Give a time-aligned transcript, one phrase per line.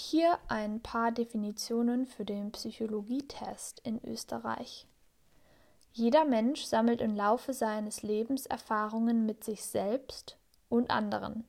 [0.00, 4.86] Hier ein paar Definitionen für den Psychologietest in Österreich.
[5.92, 10.36] Jeder Mensch sammelt im Laufe seines Lebens Erfahrungen mit sich selbst
[10.68, 11.44] und anderen.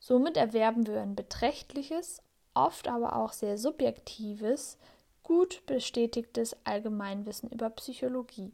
[0.00, 2.22] Somit erwerben wir ein beträchtliches,
[2.54, 4.78] oft aber auch sehr subjektives,
[5.22, 8.50] gut bestätigtes Allgemeinwissen über Psychologie.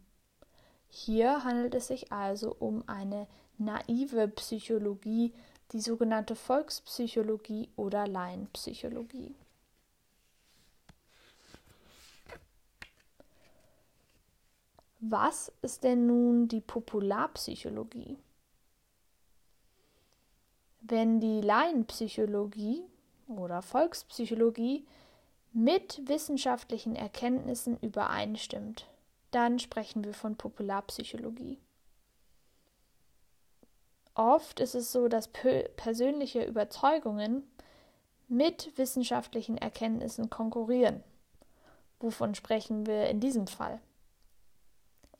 [0.88, 3.28] Hier handelt es sich also um eine
[3.58, 5.32] naive Psychologie,
[5.72, 9.34] die sogenannte Volkspsychologie oder Laienpsychologie.
[15.00, 18.16] Was ist denn nun die Popularpsychologie?
[20.80, 22.82] Wenn die Laienpsychologie
[23.26, 24.86] oder Volkspsychologie
[25.52, 28.86] mit wissenschaftlichen Erkenntnissen übereinstimmt,
[29.30, 31.58] dann sprechen wir von Popularpsychologie.
[34.14, 37.42] Oft ist es so, dass persönliche Überzeugungen
[38.28, 41.02] mit wissenschaftlichen Erkenntnissen konkurrieren.
[41.98, 43.80] Wovon sprechen wir in diesem Fall?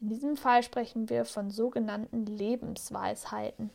[0.01, 3.71] In diesem Fall sprechen wir von sogenannten Lebensweisheiten.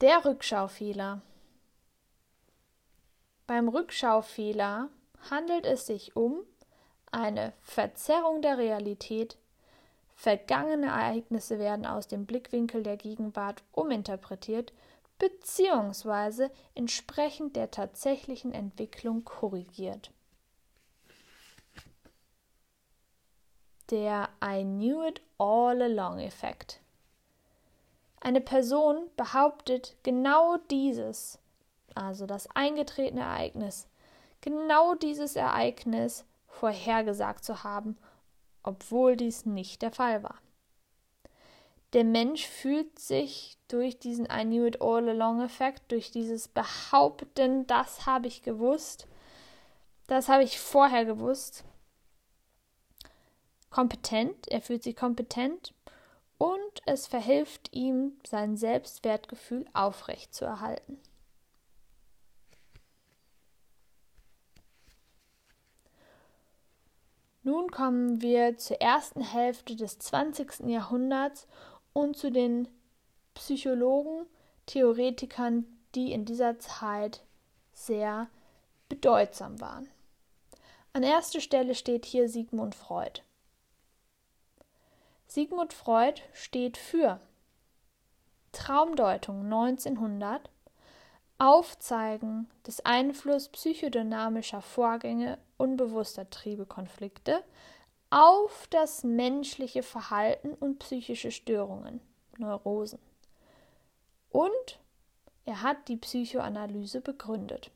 [0.00, 1.20] Der Rückschaufehler.
[3.46, 4.88] Beim Rückschaufehler
[5.30, 6.42] handelt es sich um
[7.10, 9.36] eine Verzerrung der Realität
[10.20, 14.70] Vergangene Ereignisse werden aus dem Blickwinkel der Gegenwart uminterpretiert
[15.18, 16.50] bzw.
[16.74, 20.12] entsprechend der tatsächlichen Entwicklung korrigiert.
[23.88, 26.82] Der I knew it all along Effekt.
[28.20, 31.38] Eine Person behauptet genau dieses,
[31.94, 33.88] also das eingetretene Ereignis,
[34.42, 37.96] genau dieses Ereignis vorhergesagt zu haben
[38.62, 40.40] obwohl dies nicht der Fall war.
[41.92, 47.66] Der Mensch fühlt sich durch diesen I knew it all along Effekt, durch dieses Behaupten,
[47.66, 49.08] das habe ich gewusst,
[50.06, 51.64] das habe ich vorher gewusst,
[53.70, 55.74] kompetent, er fühlt sich kompetent
[56.38, 60.98] und es verhilft ihm, sein Selbstwertgefühl aufrechtzuerhalten.
[67.42, 70.66] Nun kommen wir zur ersten Hälfte des 20.
[70.66, 71.46] Jahrhunderts
[71.92, 72.68] und zu den
[73.34, 74.26] Psychologen,
[74.66, 75.64] Theoretikern,
[75.94, 77.24] die in dieser Zeit
[77.72, 78.28] sehr
[78.88, 79.88] bedeutsam waren.
[80.92, 83.22] An erster Stelle steht hier Sigmund Freud.
[85.26, 87.20] Sigmund Freud steht für
[88.52, 90.50] Traumdeutung 1900,
[91.38, 97.44] Aufzeigen des Einflusses psychodynamischer Vorgänge unbewusster Triebekonflikte
[98.10, 102.00] auf das menschliche Verhalten und psychische Störungen,
[102.38, 102.98] Neurosen.
[104.30, 104.80] Und
[105.44, 107.70] er hat die Psychoanalyse begründet.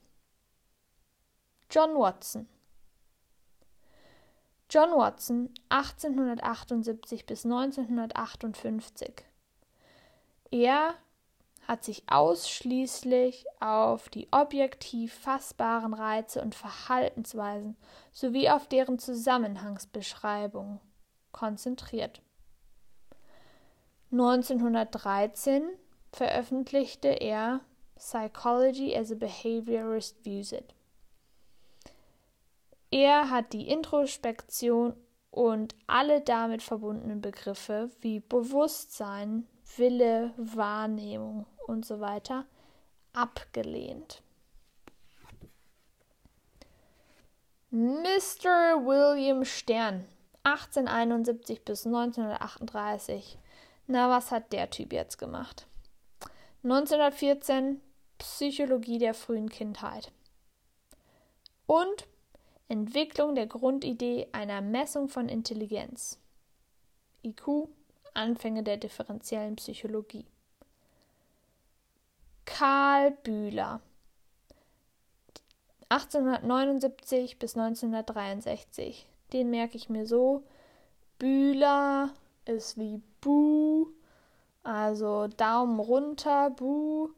[1.69, 2.47] John Watson
[4.69, 9.23] John Watson 1878 bis 1958.
[10.51, 10.95] Er
[11.67, 17.75] hat sich ausschließlich auf die objektiv fassbaren Reize und Verhaltensweisen
[18.11, 20.79] sowie auf deren Zusammenhangsbeschreibung
[21.31, 22.21] konzentriert.
[24.11, 25.63] 1913
[26.11, 27.61] veröffentlichte er
[27.95, 30.75] Psychology as a Behaviorist Views It.
[32.91, 34.93] Er hat die Introspektion
[35.31, 42.45] und alle damit verbundenen Begriffe wie Bewusstsein, Wille, Wahrnehmung und so weiter
[43.13, 44.21] abgelehnt.
[47.71, 48.85] Mr.
[48.85, 50.05] William Stern,
[50.43, 53.37] 1871 bis 1938.
[53.87, 55.67] Na, was hat der Typ jetzt gemacht?
[56.63, 57.81] 1914
[58.17, 60.11] Psychologie der frühen Kindheit.
[61.67, 62.07] Und
[62.67, 66.19] Entwicklung der Grundidee einer Messung von Intelligenz.
[67.23, 67.67] IQ,
[68.13, 70.25] Anfänge der differenziellen Psychologie.
[72.45, 73.81] Karl Bühler
[75.89, 79.07] 1879 bis 1963.
[79.33, 80.43] Den merke ich mir so.
[81.19, 82.09] Bühler
[82.45, 83.87] ist wie Bu,
[84.63, 87.09] also Daumen runter, Bu.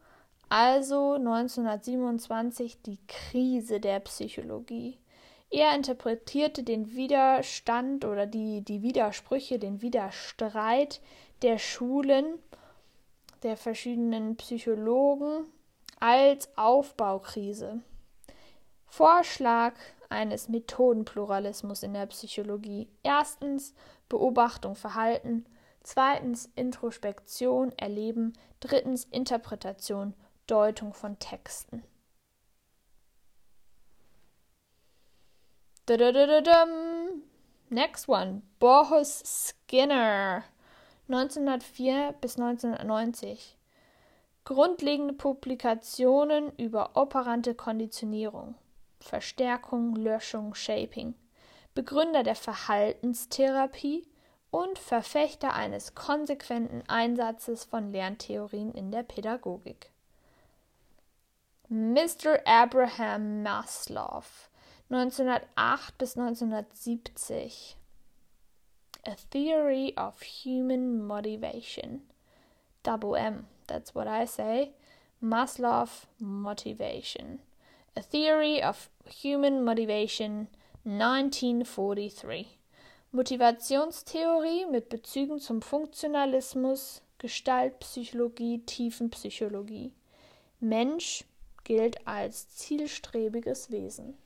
[0.50, 4.98] Also 1927 die Krise der Psychologie.
[5.50, 11.02] Er interpretierte den Widerstand oder die, die Widersprüche, den Widerstreit
[11.42, 12.26] der Schulen
[13.44, 15.46] der verschiedenen Psychologen
[16.00, 17.82] als Aufbaukrise.
[18.86, 19.74] Vorschlag
[20.10, 22.90] eines Methodenpluralismus in der Psychologie.
[23.04, 23.74] Erstens
[24.10, 25.46] Beobachtung, Verhalten.
[25.84, 28.34] Zweitens Introspektion, Erleben.
[28.60, 30.14] Drittens Interpretation,
[30.48, 31.84] Deutung von Texten.
[37.70, 38.42] Next one.
[38.60, 40.44] Boris Skinner.
[41.10, 43.58] 1904 bis 1990.
[44.44, 48.56] Grundlegende Publikationen über operante Konditionierung,
[49.00, 51.16] Verstärkung, Löschung, Shaping.
[51.74, 54.06] Begründer der Verhaltenstherapie
[54.52, 59.92] und Verfechter eines konsequenten Einsatzes von Lerntheorien in der Pädagogik.
[61.70, 62.40] Mr.
[62.46, 64.24] Abraham Maslow
[64.90, 67.78] 1908 bis 1970
[69.10, 72.02] A Theory of Human Motivation
[72.84, 74.74] Double M, that's what I say.
[75.24, 75.88] Maslow
[76.20, 77.40] Motivation
[77.96, 80.50] A Theory of Human Motivation
[80.84, 82.58] 1943
[83.14, 89.94] Motivationstheorie mit Bezügen zum Funktionalismus, Gestaltpsychologie, Tiefenpsychologie.
[90.60, 91.24] Mensch
[91.64, 94.18] gilt als zielstrebiges Wesen,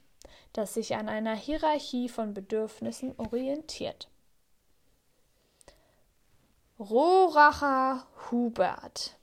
[0.53, 4.10] das sich an einer Hierarchie von Bedürfnissen orientiert.
[6.81, 9.15] Rohracher Hubert.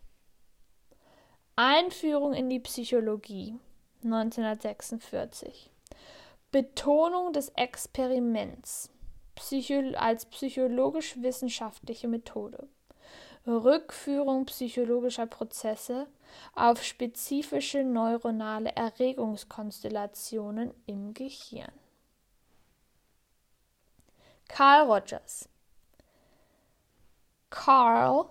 [1.56, 3.58] Einführung in die Psychologie
[4.04, 5.68] 1946
[6.52, 8.90] Betonung des Experiments
[9.34, 12.68] Psycho als psychologisch-wissenschaftliche Methode.
[13.44, 16.06] Rückführung psychologischer Prozesse
[16.54, 21.72] auf spezifische neuronale Erregungskonstellationen im Gehirn.
[24.46, 25.48] Carl Rogers
[27.50, 28.30] Carl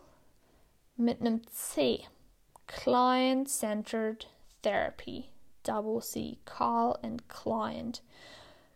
[0.96, 2.06] mit einem C.
[2.68, 4.28] Client-Centered
[4.62, 5.30] Therapy.
[5.64, 8.02] Double C Carl and Client.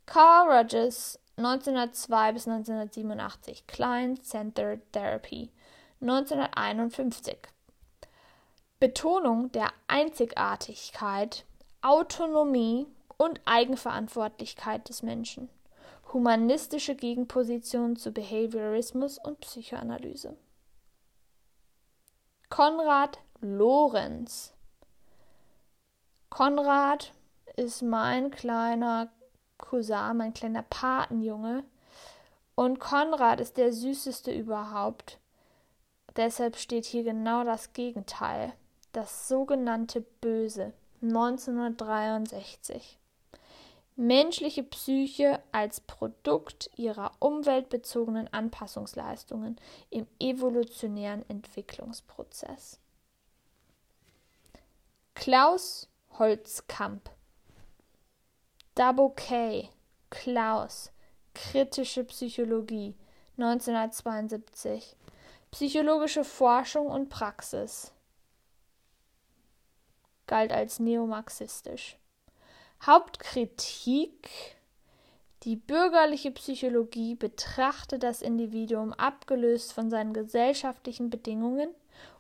[0.05, 5.51] Carl Rogers 1902 bis 1987 Client-Centered Therapy.
[6.01, 7.37] 1951.
[8.79, 11.45] Betonung der Einzigartigkeit,
[11.81, 12.87] Autonomie
[13.17, 15.49] und Eigenverantwortlichkeit des Menschen.
[16.13, 20.35] Humanistische Gegenposition zu Behaviorismus und Psychoanalyse.
[22.49, 24.53] Konrad Lorenz.
[26.29, 27.13] Konrad
[27.55, 29.09] ist mein kleiner
[29.57, 31.63] Cousin, mein kleiner Patenjunge.
[32.55, 35.17] Und Konrad ist der süßeste überhaupt.
[36.17, 38.51] Deshalb steht hier genau das Gegenteil,
[38.91, 43.00] das sogenannte Böse 1963.
[44.01, 49.62] Menschliche Psyche als Produkt ihrer umweltbezogenen Anpassungsleistungen
[49.92, 52.80] im evolutionären Entwicklungsprozess.
[55.13, 55.88] Klaus
[56.18, 57.12] Holzkamp
[58.74, 59.69] Dabo K.
[60.09, 60.92] Klaus
[61.36, 62.95] Kritische Psychologie
[63.38, 64.95] 1972
[65.51, 67.94] Psychologische Forschung und Praxis
[70.25, 72.00] galt als neomarxistisch.
[72.83, 74.28] Hauptkritik
[75.44, 81.69] Die bürgerliche Psychologie betrachtet das Individuum abgelöst von seinen gesellschaftlichen Bedingungen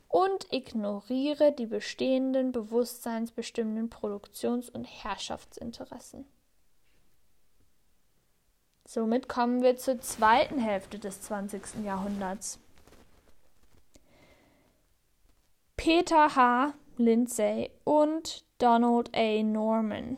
[0.07, 6.25] und ignoriere die bestehenden bewusstseinsbestimmenden Produktions- und Herrschaftsinteressen.
[8.85, 11.83] Somit kommen wir zur zweiten Hälfte des 20.
[11.83, 12.59] Jahrhunderts.
[15.75, 16.73] Peter H.
[16.97, 19.41] Lindsay und Donald A.
[19.41, 20.17] Norman.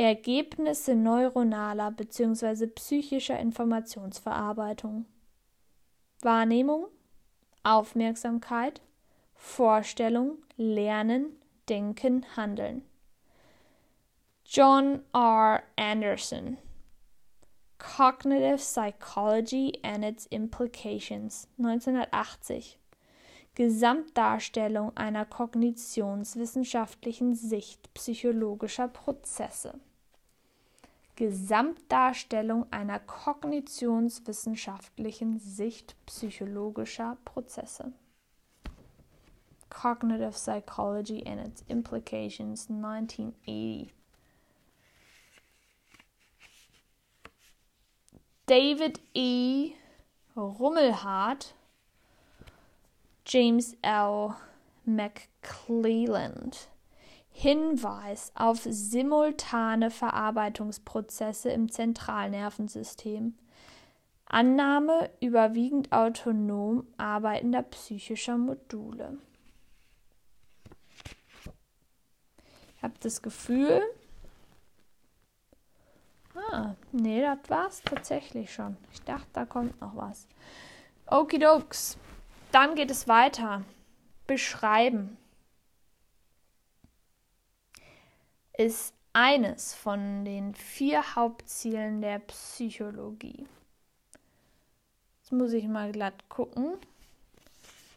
[0.00, 2.68] Ergebnisse neuronaler bzw.
[2.68, 5.04] psychischer Informationsverarbeitung.
[6.22, 6.86] Wahrnehmung,
[7.64, 8.80] Aufmerksamkeit,
[9.34, 11.36] Vorstellung, Lernen,
[11.68, 12.80] Denken, Handeln.
[14.46, 15.62] John R.
[15.76, 16.56] Anderson
[17.76, 22.78] Cognitive Psychology and its Implications 1980
[23.54, 29.78] Gesamtdarstellung einer kognitionswissenschaftlichen Sicht psychologischer Prozesse.
[31.20, 37.92] Gesamtdarstellung einer kognitionswissenschaftlichen Sicht psychologischer Prozesse.
[39.68, 43.92] Cognitive Psychology and its Implications 1980.
[48.46, 49.72] David E.
[50.34, 51.54] Rummelhardt
[53.26, 54.36] James L.
[54.86, 56.69] McClelland.
[57.40, 63.34] Hinweis auf simultane Verarbeitungsprozesse im Zentralnervensystem.
[64.26, 69.16] Annahme überwiegend autonom arbeitender psychischer Module.
[72.76, 73.80] Ich habe das Gefühl.
[76.34, 78.76] Ah, nee, das war's tatsächlich schon.
[78.92, 80.28] Ich dachte, da kommt noch was.
[81.06, 81.96] Okidokes.
[82.52, 83.64] Dann geht es weiter.
[84.26, 85.16] Beschreiben.
[88.60, 93.46] Ist eines von den vier Hauptzielen der Psychologie.
[95.18, 96.74] Jetzt muss ich mal glatt gucken.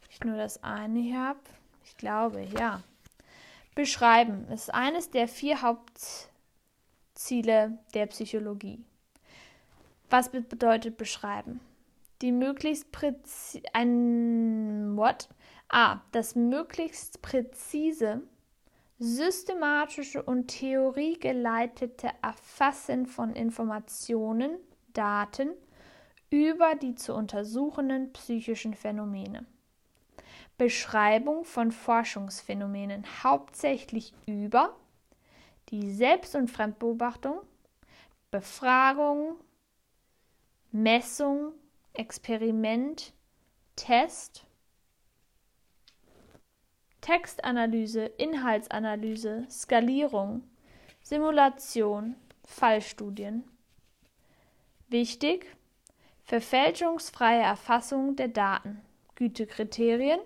[0.09, 1.41] Ich nur das eine hier habe.
[1.83, 2.81] Ich glaube, ja.
[3.75, 6.17] Beschreiben ist eines der vier Hauptziele
[7.93, 8.79] der Psychologie.
[10.09, 11.59] Was bedeutet beschreiben?
[12.21, 15.27] Die möglichst präzise ein what?
[15.67, 18.21] Ah, das möglichst präzise
[19.03, 24.57] systematische und theoriegeleitete Erfassen von Informationen,
[24.93, 25.49] Daten
[26.29, 29.45] über die zu untersuchenden psychischen Phänomene.
[30.57, 34.75] Beschreibung von Forschungsphänomenen hauptsächlich über
[35.69, 37.39] die Selbst- und Fremdbeobachtung,
[38.31, 39.35] Befragung,
[40.71, 41.51] Messung,
[41.93, 43.13] Experiment,
[43.75, 44.45] Test,
[47.03, 50.41] Textanalyse, Inhaltsanalyse, Skalierung,
[51.01, 53.43] Simulation, Fallstudien.
[54.87, 55.53] Wichtig:
[56.23, 58.79] verfälschungsfreie Erfassung der Daten,
[59.15, 60.21] Gütekriterien,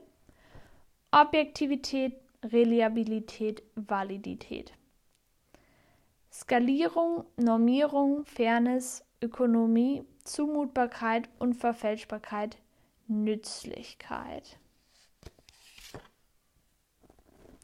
[1.10, 4.72] Objektivität, Reliabilität, Validität.
[6.31, 12.60] Skalierung, Normierung, Fairness, Ökonomie, Zumutbarkeit, Unverfälschbarkeit,
[13.07, 14.60] Nützlichkeit.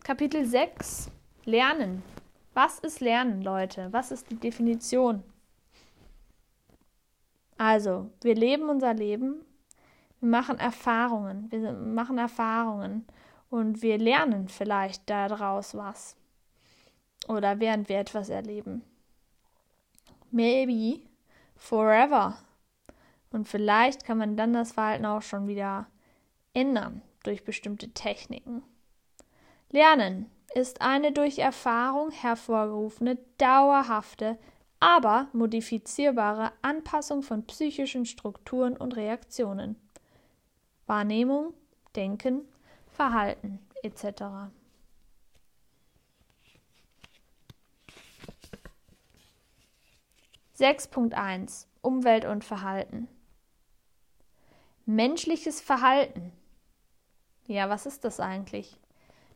[0.03, 1.10] Kapitel 6
[1.45, 2.03] Lernen.
[2.53, 3.88] Was ist Lernen, Leute?
[3.93, 5.24] Was ist die Definition?
[7.57, 9.45] Also, wir leben unser Leben,
[10.19, 13.07] wir machen Erfahrungen, wir machen Erfahrungen
[13.50, 16.17] und wir lernen vielleicht daraus was.
[17.29, 18.83] Oder während wir etwas erleben.
[20.31, 21.00] Maybe
[21.55, 22.38] forever.
[23.31, 25.88] Und vielleicht kann man dann das Verhalten auch schon wieder
[26.53, 28.63] ändern durch bestimmte Techniken.
[29.74, 34.38] Lernen ist eine durch Erfahrung hervorgerufene, dauerhafte,
[34.80, 39.75] aber modifizierbare Anpassung von psychischen Strukturen und Reaktionen.
[40.86, 41.56] Wahrnehmung,
[41.96, 42.48] Denken,
[42.92, 44.51] Verhalten etc.
[50.53, 53.08] Sechs Punkt eins Umwelt und Verhalten.
[54.86, 56.32] Menschliches Verhalten.
[57.48, 58.77] Ja, was ist das eigentlich?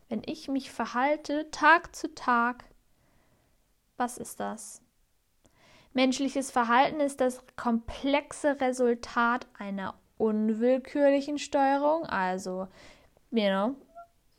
[0.08, 2.64] Wenn ich mich verhalte Tag zu Tag,
[3.96, 4.82] was ist das?
[5.92, 12.68] Menschliches Verhalten ist das komplexe Resultat einer unwillkürlichen Steuerung, also
[13.30, 13.74] you know,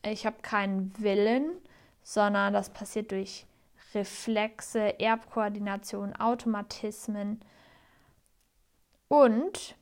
[0.03, 1.57] ich habe keinen Willen,
[2.01, 3.45] sondern das passiert durch
[3.93, 7.43] Reflexe, Erbkoordination, Automatismen
[9.07, 9.75] und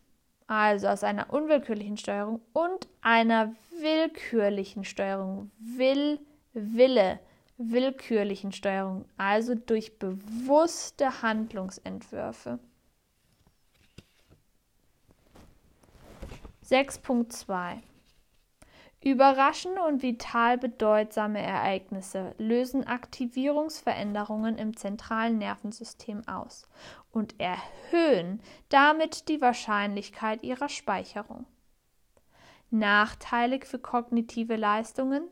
[0.47, 6.19] also aus einer unwillkürlichen Steuerung und einer willkürlichen Steuerung, Will,
[6.53, 7.19] Wille,
[7.57, 12.59] willkürlichen Steuerung, also durch bewusste Handlungsentwürfe.
[16.63, 17.77] 6.2
[19.01, 26.67] Überraschende und vital bedeutsame Ereignisse lösen Aktivierungsveränderungen im zentralen Nervensystem aus
[27.11, 31.45] und erhöhen damit die Wahrscheinlichkeit ihrer Speicherung.
[32.69, 35.23] Nachteilig für kognitive Leistungen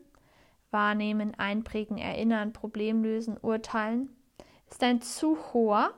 [0.70, 4.14] Wahrnehmen, Einprägen, Erinnern, Problemlösen, Urteilen
[4.68, 5.94] ist ein zu hoher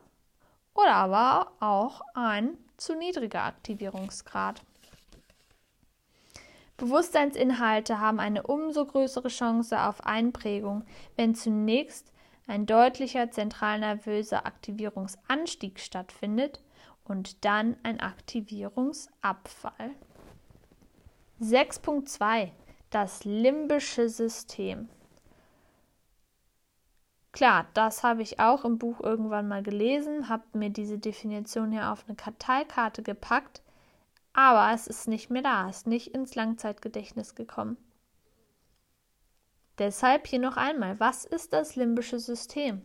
[0.75, 4.63] oder aber auch ein zu niedriger Aktivierungsgrad.
[6.77, 10.85] Bewusstseinsinhalte haben eine umso größere Chance auf Einprägung,
[11.17, 12.13] wenn zunächst
[12.47, 16.63] ein deutlicher zentralnervöser Aktivierungsanstieg stattfindet
[17.03, 19.91] und dann ein Aktivierungsabfall.
[21.41, 22.51] 6.2
[22.91, 24.89] Das limbische System.
[27.33, 31.93] Klar, das habe ich auch im Buch irgendwann mal gelesen, habe mir diese Definition hier
[31.93, 33.63] auf eine Karteikarte gepackt
[34.39, 37.77] aber es ist nicht mehr da, ist nicht ins Langzeitgedächtnis gekommen.
[39.79, 42.83] Deshalb hier noch einmal, was ist das limbische System?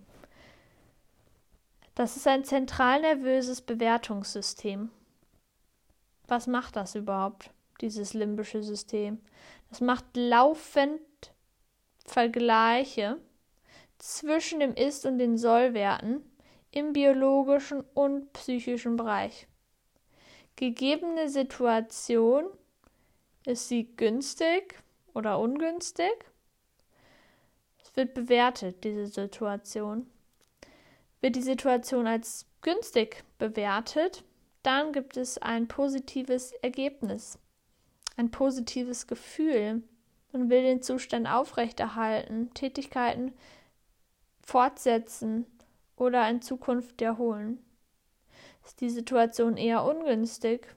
[1.93, 4.89] Das ist ein zentralnervöses Bewertungssystem.
[6.27, 9.19] Was macht das überhaupt, dieses limbische System?
[9.69, 11.01] Das macht laufend
[12.05, 13.17] Vergleiche
[13.97, 16.21] zwischen dem Ist- und den Sollwerten
[16.71, 19.47] im biologischen und psychischen Bereich
[20.55, 22.45] gegebene Situation,
[23.45, 24.81] ist sie günstig
[25.13, 26.13] oder ungünstig?
[27.81, 30.07] Es wird bewertet, diese Situation.
[31.21, 34.23] Wird die Situation als günstig bewertet,
[34.61, 37.37] dann gibt es ein positives Ergebnis,
[38.15, 39.83] ein positives Gefühl.
[40.31, 42.53] Man will den Zustand aufrechterhalten.
[42.53, 43.33] Tätigkeiten
[44.41, 45.45] fortsetzen
[45.95, 47.59] oder in Zukunft wiederholen.
[48.65, 50.67] Ist die Situation eher ungünstig,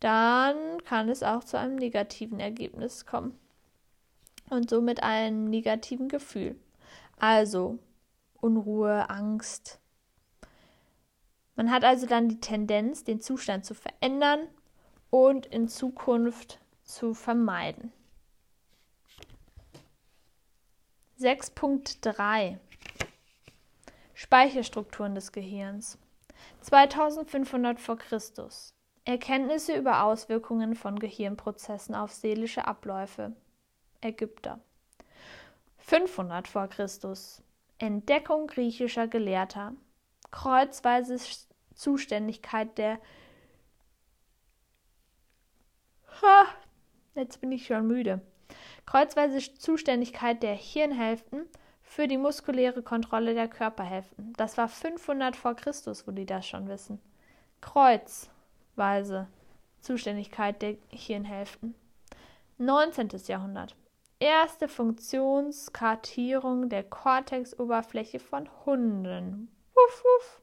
[0.00, 3.38] dann kann es auch zu einem negativen Ergebnis kommen
[4.48, 6.56] und somit einem negativen Gefühl.
[7.18, 7.78] Also
[8.40, 9.80] Unruhe, Angst.
[11.56, 14.46] Man hat also dann die Tendenz, den Zustand zu verändern
[15.10, 17.92] und in Zukunft zu vermeiden.
[21.20, 22.58] 6.3
[24.14, 25.98] Speicherstrukturen des Gehirns
[26.60, 27.96] 2500 v.
[27.96, 28.20] Chr.
[29.04, 33.32] Erkenntnisse über Auswirkungen von Gehirnprozessen auf seelische Abläufe
[34.00, 34.60] Ägypter
[35.78, 36.68] 500 v.
[36.68, 36.86] Chr.
[37.78, 39.72] Entdeckung griechischer Gelehrter
[40.30, 41.18] kreuzweise
[41.74, 43.00] Zuständigkeit der
[46.22, 46.46] ha,
[47.14, 48.20] jetzt bin ich schon müde
[48.88, 51.46] kreuzweise Zuständigkeit der Hirnhälften
[51.82, 54.32] für die muskuläre Kontrolle der Körperhälften.
[54.38, 56.98] Das war 500 vor Christus, wo die das schon wissen.
[57.60, 59.26] Kreuzweise
[59.82, 61.74] Zuständigkeit der Hirnhälften.
[62.56, 63.10] 19.
[63.26, 63.76] Jahrhundert.
[64.20, 69.50] Erste Funktionskartierung der Kortexoberfläche von Hunden.
[69.74, 70.40] Wuff, wuff.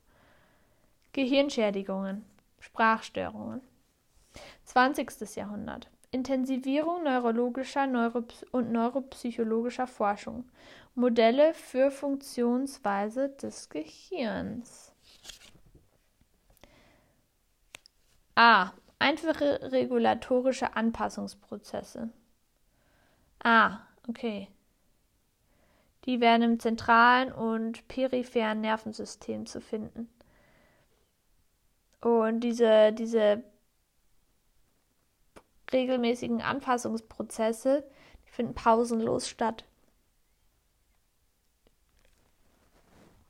[1.13, 2.23] Gehirnschädigungen,
[2.59, 3.61] Sprachstörungen.
[4.65, 5.35] 20.
[5.35, 5.89] Jahrhundert.
[6.11, 7.83] Intensivierung neurologischer
[8.51, 10.49] und neuropsychologischer Forschung.
[10.95, 14.93] Modelle für Funktionsweise des Gehirns.
[18.35, 18.71] A.
[18.97, 22.09] Einfache regulatorische Anpassungsprozesse.
[23.43, 24.47] Ah, okay.
[26.05, 30.09] Die werden im zentralen und peripheren Nervensystem zu finden.
[32.01, 33.43] Und diese, diese
[35.75, 37.85] regelmäßigen Anpassungsprozesse,
[38.25, 39.65] die finden pausenlos statt.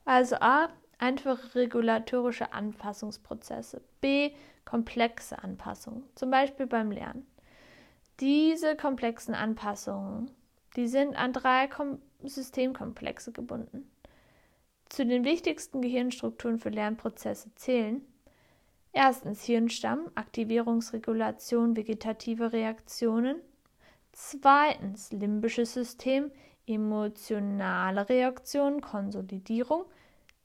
[0.05, 3.81] Also A, einfache regulatorische Anpassungsprozesse.
[3.99, 4.31] B,
[4.63, 7.27] komplexe Anpassungen, zum Beispiel beim Lernen.
[8.19, 10.31] Diese komplexen Anpassungen,
[10.75, 13.91] die sind an drei Kom Systemkomplexe gebunden.
[14.89, 18.01] Zu den wichtigsten Gehirnstrukturen für Lernprozesse zählen
[18.97, 23.41] Erstens Hirnstamm, Aktivierungsregulation, vegetative Reaktionen.
[24.13, 26.31] Zweitens limbisches System,
[26.65, 29.83] emotionale Reaktion, Konsolidierung.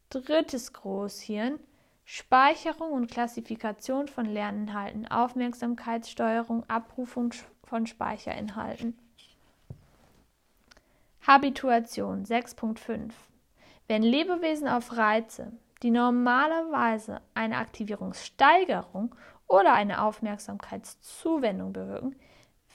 [0.09, 1.61] Drittes Großhirn,
[2.05, 7.33] Speicherung und Klassifikation von Lerninhalten, Aufmerksamkeitssteuerung, Abrufung
[7.63, 8.99] von Speicherinhalten.
[11.25, 13.13] Habituation 6.5
[13.87, 19.15] Wenn Lebewesen auf Reize, die normalerweise eine Aktivierungssteigerung
[19.47, 22.17] oder eine Aufmerksamkeitszuwendung bewirken,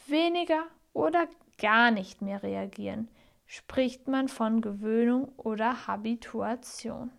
[0.07, 0.63] weniger
[0.93, 3.07] oder gar nicht mehr reagieren,
[3.45, 7.11] spricht man von Gewöhnung oder Habituation.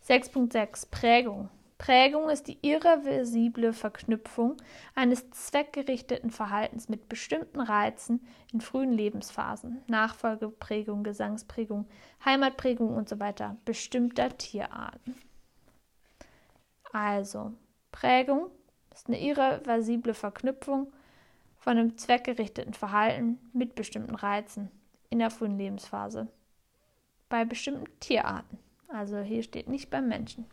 [0.00, 1.48] Sechs Punkt sechs Prägung
[1.84, 4.56] Prägung ist die irreversible Verknüpfung
[4.94, 11.86] eines zweckgerichteten Verhaltens mit bestimmten Reizen in frühen Lebensphasen, Nachfolgeprägung, Gesangsprägung,
[12.24, 13.32] Heimatprägung usw.
[13.36, 15.14] So bestimmter Tierarten.
[16.90, 17.52] Also,
[17.92, 18.46] Prägung
[18.94, 20.90] ist eine irreversible Verknüpfung
[21.58, 24.70] von einem zweckgerichteten Verhalten mit bestimmten Reizen
[25.10, 26.28] in der frühen Lebensphase
[27.28, 28.58] bei bestimmten Tierarten.
[28.88, 30.46] Also hier steht nicht beim Menschen.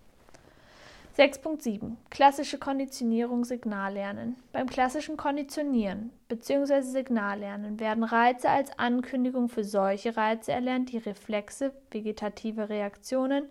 [1.22, 4.38] 6.7 Klassische Konditionierung Signallernen.
[4.52, 6.82] Beim klassischen Konditionieren bzw.
[6.82, 13.46] Signallernen werden Reize als Ankündigung für solche Reize erlernt, die Reflexe, vegetative Reaktionen,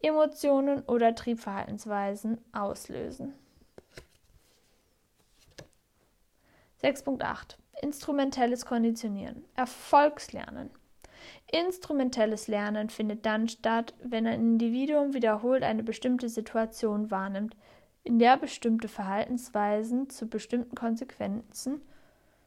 [0.00, 3.34] Emotionen oder Triebverhaltensweisen auslösen.
[6.80, 9.44] 6.8 Instrumentelles Konditionieren.
[9.56, 10.70] Erfolgslernen.
[11.52, 17.56] Instrumentelles Lernen findet dann statt, wenn ein Individuum wiederholt eine bestimmte Situation wahrnimmt,
[18.02, 21.80] in der bestimmte Verhaltensweisen zu bestimmten Konsequenzen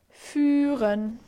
[0.09, 1.19] führen.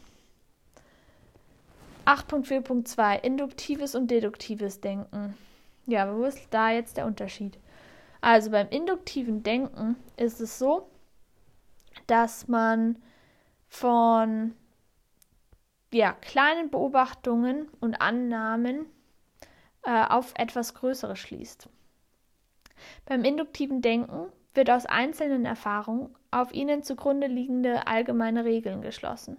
[2.05, 5.37] 8.4.2 Induktives und deduktives Denken.
[5.85, 7.57] Ja, wo ist da jetzt der Unterschied?
[8.21, 10.89] Also beim induktiven Denken ist es so,
[12.07, 12.97] dass man
[13.67, 14.53] von
[15.93, 18.85] ja, kleinen Beobachtungen und Annahmen
[19.83, 21.69] äh, auf etwas Größeres schließt.
[23.05, 29.37] Beim induktiven Denken wird aus einzelnen Erfahrungen auf ihnen zugrunde liegende allgemeine Regeln geschlossen.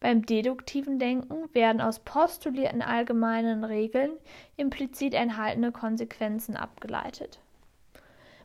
[0.00, 4.12] Beim deduktiven Denken werden aus postulierten allgemeinen Regeln
[4.56, 7.40] implizit enthaltene Konsequenzen abgeleitet.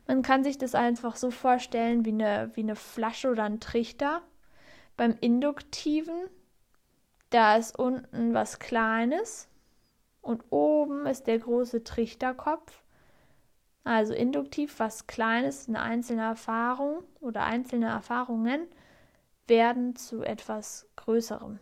[0.06, 4.22] Man kann sich das einfach so vorstellen wie eine, wie eine Flasche oder ein Trichter.
[4.96, 6.28] Beim Induktiven,
[7.32, 9.48] da ist unten was Kleines
[10.20, 12.82] und oben ist der große Trichterkopf.
[13.84, 18.68] Also induktiv was Kleines, eine einzelne Erfahrung oder einzelne Erfahrungen
[19.48, 21.58] werden zu etwas Größerem.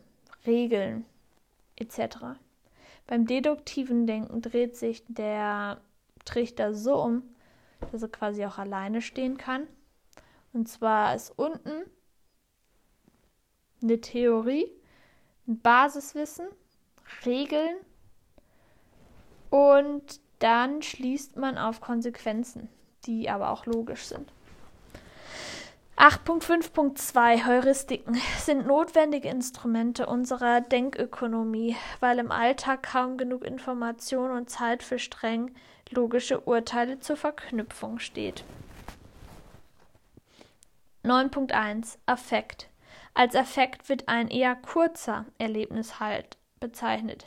[0.46, 1.06] Regeln
[1.76, 2.38] etc.
[3.06, 5.80] Beim deduktiven Denken dreht sich der
[6.24, 7.22] Trichter so um,
[7.92, 9.66] dass er quasi auch alleine stehen kann.
[10.52, 11.84] Und zwar ist unten
[13.82, 14.70] eine Theorie,
[15.58, 16.46] Basiswissen,
[17.24, 17.76] Regeln
[19.50, 22.68] und dann schließt man auf Konsequenzen,
[23.04, 24.32] die aber auch logisch sind.
[26.00, 34.82] 8.5.2 Heuristiken sind notwendige Instrumente unserer Denkökonomie, weil im Alltag kaum genug Information und Zeit
[34.82, 35.54] für streng
[35.90, 38.44] logische Urteile zur Verknüpfung steht.
[41.04, 42.69] 9.1 Affekt.
[43.14, 47.26] Als Affekt wird ein eher kurzer Erlebnishalt bezeichnet.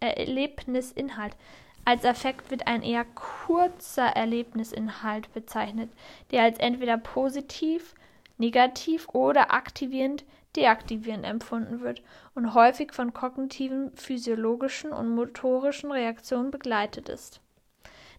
[0.00, 1.36] Erlebnisinhalt.
[1.84, 5.90] Als Affekt wird ein eher kurzer Erlebnisinhalt bezeichnet,
[6.30, 7.94] der als entweder positiv,
[8.38, 10.24] negativ oder aktivierend,
[10.56, 12.02] deaktivierend empfunden wird
[12.34, 17.40] und häufig von kognitiven, physiologischen und motorischen Reaktionen begleitet ist.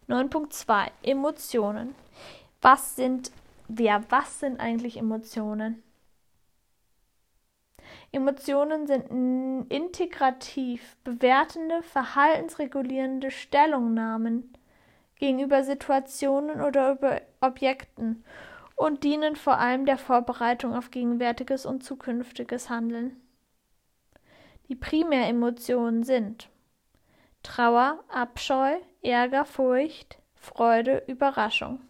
[0.08, 1.94] 9.2 Emotionen.
[2.60, 3.32] Was sind
[3.68, 5.82] wer was sind eigentlich Emotionen?
[8.16, 14.54] Emotionen sind integrativ bewertende, verhaltensregulierende Stellungnahmen
[15.16, 18.24] gegenüber Situationen oder über Objekten
[18.74, 23.20] und dienen vor allem der Vorbereitung auf gegenwärtiges und zukünftiges Handeln.
[24.68, 26.48] Die Primäremotionen sind
[27.42, 31.80] Trauer, Abscheu, Ärger, Furcht, Freude, Überraschung.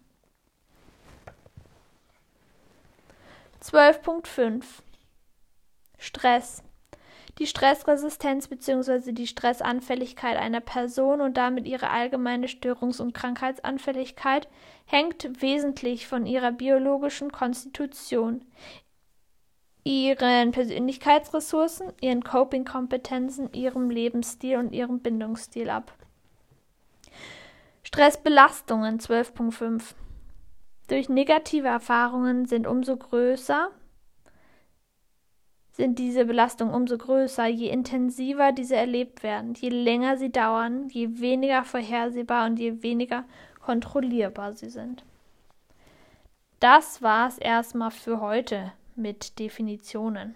[3.63, 4.65] 12.5
[5.99, 6.63] Stress
[7.39, 9.13] die Stressresistenz bzw.
[9.13, 14.49] die Stressanfälligkeit einer Person und damit ihre allgemeine Störungs- und Krankheitsanfälligkeit
[14.87, 18.43] hängt wesentlich von ihrer biologischen Konstitution,
[19.85, 25.93] ihren Persönlichkeitsressourcen, ihren Coping-Kompetenzen, ihrem Lebensstil und ihrem Bindungsstil ab.
[27.83, 29.95] Stressbelastungen 12.5
[30.89, 33.71] Durch negative Erfahrungen sind umso größer
[35.77, 41.21] sind diese Belastungen umso größer, je intensiver diese erlebt werden, je länger sie dauern, je
[41.21, 43.25] weniger vorhersehbar und je weniger
[43.61, 45.05] kontrollierbar sie sind.
[46.61, 50.35] Das war's erstmal für heute mit Definitionen.